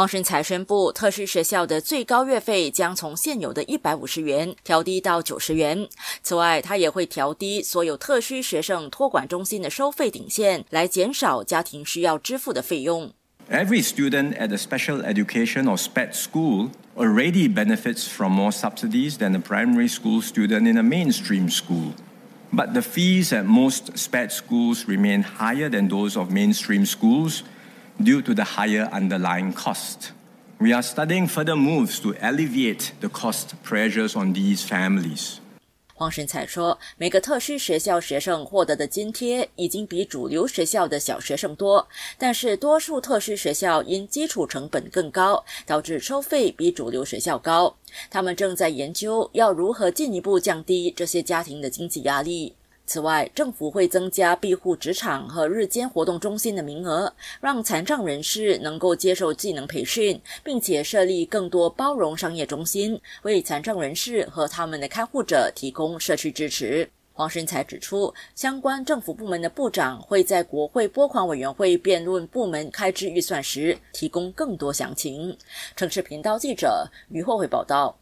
[0.00, 5.85] 黄顺才宣布，特殊学校的最高月费将从现有的一百五十元调低到九十元。
[6.23, 13.11] 此外，他也会调低所有特需学生托管中心的收费顶线，来减少家庭需要支付的费用。
[13.49, 19.39] Every student at a special education or SPED school already benefits from more subsidies than a
[19.39, 21.91] primary school student in a mainstream school.
[22.53, 27.43] But the fees at most SPED schools remain higher than those of mainstream schools
[28.03, 30.11] Due to the higher underlying cost.
[30.59, 35.37] We are studying further moves to alleviate the cost pressures on these families.
[35.95, 41.87] 黄神才说，每个特需学校学生获得的津贴已经比主流学校的小学生多，
[42.17, 47.75] 但是多数特需学校因基础成本更高，导致收费比主流学校高。
[48.09, 52.55] 他们正在研究要如何进一步降低这些家庭的经济压力。
[52.91, 66.89] 此外，政府会增加庇护职场和日间活动中心的名额，让残障人士能够接受技能培训，并且设立更多包容商业中心，为残障人士和他们的看护者提供社区支持。
[67.13, 75.37] 黄申才指出，相关政府部门的部长会在国会拨款委员会辩论部门开支预算时提供更多详情。
[75.77, 77.97] 城市频道记者于慧慧报道。